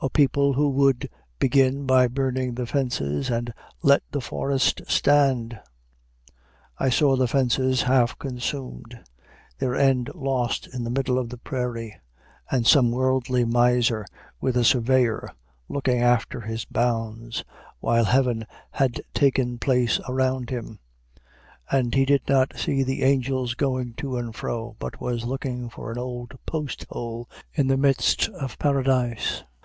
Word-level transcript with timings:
A 0.00 0.08
people 0.08 0.52
who 0.52 0.68
would 0.70 1.08
begin 1.40 1.84
by 1.84 2.06
burning 2.06 2.54
the 2.54 2.66
fences 2.66 3.30
and 3.30 3.52
let 3.82 4.04
the 4.12 4.20
forest 4.20 4.80
stand! 4.86 5.58
I 6.78 6.88
saw 6.88 7.16
the 7.16 7.26
fences 7.26 7.82
half 7.82 8.16
consumed, 8.16 9.00
their 9.58 9.74
ends 9.74 10.12
lost 10.14 10.72
in 10.72 10.84
the 10.84 10.90
middle 10.90 11.18
of 11.18 11.30
the 11.30 11.36
prairie, 11.36 11.96
and 12.48 12.64
some 12.64 12.92
worldly 12.92 13.44
miser 13.44 14.06
with 14.40 14.56
a 14.56 14.62
surveyor 14.62 15.30
looking 15.68 16.00
after 16.00 16.42
his 16.42 16.64
bounds, 16.64 17.42
while 17.80 18.04
heaven 18.04 18.46
had 18.70 19.00
taken 19.14 19.58
place 19.58 19.98
around 20.08 20.50
him, 20.50 20.78
and 21.72 21.96
he 21.96 22.04
did 22.04 22.22
not 22.28 22.56
see 22.56 22.84
the 22.84 23.02
angels 23.02 23.54
going 23.54 23.94
to 23.94 24.16
and 24.16 24.36
fro, 24.36 24.76
but 24.78 25.00
was 25.00 25.24
looking 25.24 25.68
for 25.68 25.90
an 25.90 25.98
old 25.98 26.38
post 26.46 26.86
hole 26.88 27.28
in 27.52 27.66
the 27.66 27.76
midst 27.76 28.28
of 28.28 28.56
paradise. 28.60 29.42